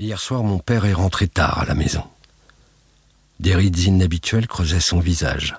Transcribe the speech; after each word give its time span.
Hier 0.00 0.18
soir, 0.18 0.42
mon 0.42 0.58
père 0.58 0.86
est 0.86 0.94
rentré 0.94 1.28
tard 1.28 1.58
à 1.58 1.66
la 1.66 1.74
maison. 1.74 2.02
Des 3.38 3.54
rides 3.54 3.78
inhabituelles 3.80 4.48
creusaient 4.48 4.80
son 4.80 4.98
visage. 4.98 5.58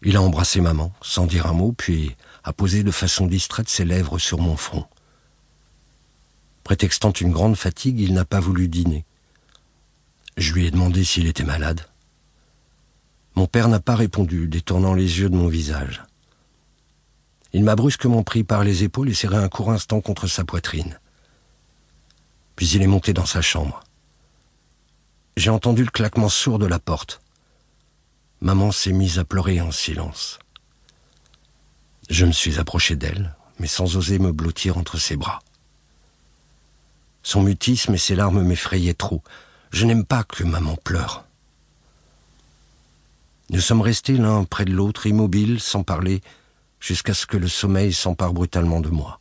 Il 0.00 0.16
a 0.16 0.22
embrassé 0.22 0.62
maman, 0.62 0.90
sans 1.02 1.26
dire 1.26 1.46
un 1.48 1.52
mot, 1.52 1.72
puis 1.72 2.16
a 2.44 2.54
posé 2.54 2.82
de 2.82 2.90
façon 2.90 3.26
distraite 3.26 3.68
ses 3.68 3.84
lèvres 3.84 4.18
sur 4.18 4.38
mon 4.38 4.56
front. 4.56 4.86
Prétextant 6.64 7.10
une 7.10 7.30
grande 7.30 7.56
fatigue, 7.56 8.00
il 8.00 8.14
n'a 8.14 8.24
pas 8.24 8.40
voulu 8.40 8.68
dîner. 8.68 9.04
Je 10.38 10.54
lui 10.54 10.64
ai 10.64 10.70
demandé 10.70 11.04
s'il 11.04 11.26
était 11.26 11.44
malade. 11.44 11.82
Mon 13.34 13.46
père 13.46 13.68
n'a 13.68 13.80
pas 13.80 13.96
répondu, 13.96 14.48
détournant 14.48 14.94
les 14.94 15.20
yeux 15.20 15.28
de 15.28 15.36
mon 15.36 15.48
visage. 15.48 16.04
Il 17.52 17.64
m'a 17.64 17.76
brusquement 17.76 18.22
pris 18.22 18.44
par 18.44 18.64
les 18.64 18.82
épaules 18.82 19.10
et 19.10 19.14
serré 19.14 19.36
un 19.36 19.50
court 19.50 19.72
instant 19.72 20.00
contre 20.00 20.26
sa 20.26 20.46
poitrine. 20.46 20.98
Puis 22.58 22.70
il 22.70 22.82
est 22.82 22.88
monté 22.88 23.12
dans 23.12 23.24
sa 23.24 23.40
chambre. 23.40 23.84
J'ai 25.36 25.50
entendu 25.50 25.84
le 25.84 25.92
claquement 25.92 26.28
sourd 26.28 26.58
de 26.58 26.66
la 26.66 26.80
porte. 26.80 27.20
Maman 28.40 28.72
s'est 28.72 28.90
mise 28.90 29.20
à 29.20 29.24
pleurer 29.24 29.60
en 29.60 29.70
silence. 29.70 30.40
Je 32.10 32.24
me 32.24 32.32
suis 32.32 32.58
approché 32.58 32.96
d'elle, 32.96 33.36
mais 33.60 33.68
sans 33.68 33.96
oser 33.96 34.18
me 34.18 34.32
blottir 34.32 34.76
entre 34.76 34.98
ses 34.98 35.14
bras. 35.14 35.38
Son 37.22 37.44
mutisme 37.44 37.94
et 37.94 37.98
ses 37.98 38.16
larmes 38.16 38.42
m'effrayaient 38.42 38.92
trop. 38.92 39.22
Je 39.70 39.86
n'aime 39.86 40.04
pas 40.04 40.24
que 40.24 40.42
maman 40.42 40.74
pleure. 40.74 41.26
Nous 43.50 43.60
sommes 43.60 43.82
restés 43.82 44.16
l'un 44.16 44.42
près 44.42 44.64
de 44.64 44.72
l'autre, 44.72 45.06
immobiles, 45.06 45.60
sans 45.60 45.84
parler, 45.84 46.22
jusqu'à 46.80 47.14
ce 47.14 47.24
que 47.24 47.36
le 47.36 47.46
sommeil 47.46 47.92
s'empare 47.92 48.32
brutalement 48.32 48.80
de 48.80 48.88
moi. 48.88 49.20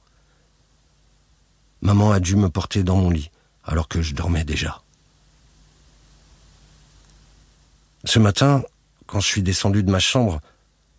Maman 1.82 2.12
a 2.12 2.20
dû 2.20 2.36
me 2.36 2.50
porter 2.50 2.84
dans 2.84 2.98
mon 2.98 3.10
lit, 3.10 3.32
alors 3.64 3.88
que 3.88 4.02
je 4.02 4.16
dormais 4.16 4.44
déjà. 4.44 4.82
Ce 8.04 8.20
matin, 8.20 8.64
quand 9.06 9.20
je 9.20 9.28
suis 9.28 9.44
descendu 9.44 9.84
de 9.84 9.92
ma 9.92 10.00
chambre, 10.00 10.42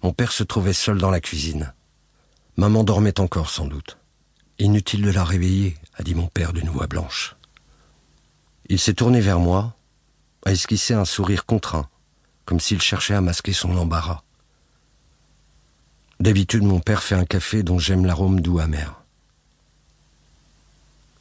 mon 0.03 0.13
père 0.13 0.33
se 0.33 0.45
trouvait 0.45 0.73
seul 0.73 0.99
dans 0.99 1.11
la 1.11 1.21
cuisine. 1.21 1.73
Maman 2.57 2.85
dormait 2.85 3.21
encore 3.21 3.51
sans 3.51 3.67
doute. 3.67 3.99
Inutile 4.59 5.03
de 5.03 5.11
la 5.11 5.25
réveiller, 5.25 5.77
a 5.95 6.03
dit 6.03 6.15
mon 6.15 6.27
père 6.27 6.53
d'une 6.53 6.69
voix 6.69 6.87
blanche. 6.87 7.37
Il 8.69 8.79
s'est 8.79 8.95
tourné 8.95 9.21
vers 9.21 9.39
moi, 9.39 9.77
a 10.45 10.53
esquissé 10.53 10.95
un 10.95 11.05
sourire 11.05 11.47
contraint, 11.47 11.89
comme 12.45 12.61
s'il 12.61 12.81
cherchait 12.81 13.15
à 13.15 13.21
masquer 13.21 13.53
son 13.53 13.77
embarras. 13.77 14.23
D'habitude, 16.21 16.65
mon 16.65 16.81
père 16.81 17.03
fait 17.03 17.15
un 17.15 17.25
café 17.25 17.63
dont 17.63 17.79
j'aime 17.79 18.05
l'arôme 18.05 18.41
doux 18.41 18.59
amer. 18.59 19.03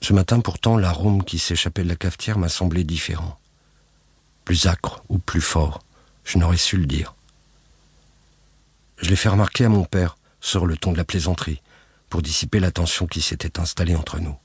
Ce 0.08 0.14
matin, 0.14 0.40
pourtant, 0.40 0.78
l'arôme 0.78 1.22
qui 1.22 1.38
s'échappait 1.38 1.84
de 1.84 1.90
la 1.90 1.98
cafetière 1.98 2.38
m'a 2.38 2.48
semblé 2.48 2.86
différent. 2.86 3.38
Plus 4.46 4.66
acre 4.66 5.04
ou 5.10 5.18
plus 5.18 5.42
fort, 5.42 5.84
je 6.24 6.38
n'aurais 6.38 6.56
su 6.56 6.78
le 6.78 6.86
dire. 6.86 7.14
Je 9.00 9.10
l'ai 9.10 9.18
fait 9.18 9.28
remarquer 9.28 9.66
à 9.66 9.70
mon 9.70 9.84
père, 9.84 10.18
sur 10.40 10.66
le 10.66 10.78
ton 10.78 10.94
de 10.94 10.98
la 10.98 11.04
plaisanterie, 11.04 11.62
pour 12.08 12.22
dissiper 12.22 12.62
la 12.62 12.72
tension 12.72 13.06
qui 13.06 13.22
s'était 13.22 13.60
installée 13.60 13.98
entre 13.98 14.22
nous. 14.22 14.38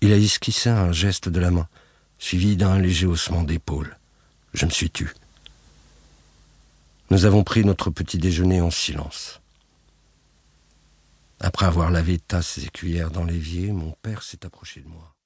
Il 0.00 0.12
a 0.12 0.16
esquissé 0.16 0.68
un 0.68 0.90
geste 0.90 1.28
de 1.28 1.38
la 1.38 1.52
main, 1.52 1.68
suivi 2.18 2.56
d'un 2.56 2.76
léger 2.76 3.06
haussement 3.06 3.44
d'épaule. 3.44 3.98
Je 4.52 4.66
me 4.66 4.70
suis 4.72 4.90
tu. 4.90 5.14
Nous 7.10 7.24
avons 7.24 7.44
pris 7.44 7.64
notre 7.64 7.90
petit 7.90 8.18
déjeuner 8.18 8.60
en 8.60 8.72
silence. 8.72 9.40
Après 11.40 11.64
avoir 11.64 11.90
lavé 11.90 12.18
tasses 12.18 12.58
et 12.58 12.68
cuillères 12.68 13.10
dans 13.10 13.24
l'évier, 13.24 13.72
mon 13.72 13.92
père 14.02 14.22
s'est 14.22 14.44
approché 14.44 14.82
de 14.82 14.88
moi. 14.88 15.16